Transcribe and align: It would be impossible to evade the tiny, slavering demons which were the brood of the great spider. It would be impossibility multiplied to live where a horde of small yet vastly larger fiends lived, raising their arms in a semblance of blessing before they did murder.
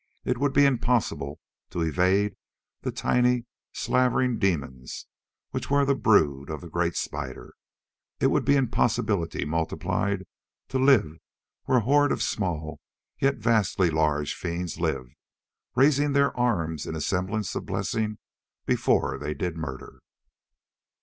It 0.25 0.39
would 0.39 0.51
be 0.51 0.65
impossible 0.65 1.39
to 1.69 1.83
evade 1.83 2.35
the 2.81 2.91
tiny, 2.91 3.45
slavering 3.71 4.39
demons 4.39 5.05
which 5.51 5.69
were 5.69 5.85
the 5.85 5.93
brood 5.93 6.49
of 6.49 6.61
the 6.61 6.69
great 6.71 6.95
spider. 6.95 7.53
It 8.19 8.31
would 8.31 8.43
be 8.43 8.55
impossibility 8.55 9.45
multiplied 9.45 10.25
to 10.69 10.79
live 10.79 11.19
where 11.65 11.77
a 11.77 11.81
horde 11.81 12.11
of 12.11 12.23
small 12.23 12.79
yet 13.19 13.35
vastly 13.35 13.91
larger 13.91 14.35
fiends 14.35 14.79
lived, 14.79 15.13
raising 15.75 16.13
their 16.13 16.35
arms 16.35 16.87
in 16.87 16.95
a 16.95 16.99
semblance 17.01 17.53
of 17.53 17.67
blessing 17.67 18.17
before 18.65 19.19
they 19.19 19.35
did 19.35 19.55
murder. 19.55 19.99